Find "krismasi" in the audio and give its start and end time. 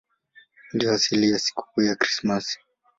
1.95-2.59